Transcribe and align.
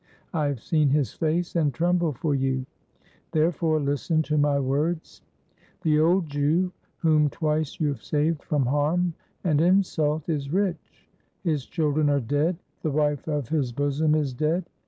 I 0.33 0.47
have 0.47 0.63
seen 0.63 0.89
his 0.89 1.13
face, 1.13 1.55
and 1.55 1.71
tremble 1.71 2.11
for 2.11 2.33
you. 2.33 2.65
Therefore 3.33 3.79
listen 3.79 4.23
to 4.23 4.35
my 4.35 4.59
words. 4.59 5.21
The 5.83 5.99
old 5.99 6.25
Jew, 6.27 6.71
whom 6.97 7.29
twice 7.29 7.79
you 7.79 7.89
have 7.89 8.03
saved 8.03 8.41
from 8.41 8.65
harm 8.65 9.13
and 9.43 9.61
insult, 9.61 10.27
is 10.27 10.51
rich, 10.51 11.07
his 11.43 11.67
children 11.67 12.09
are 12.09 12.19
dead, 12.19 12.57
the 12.81 12.89
wife 12.89 13.27
of 13.27 13.49
his 13.49 13.71
bosom 13.71 14.15
is 14.15 14.33
dead. 14.33 14.65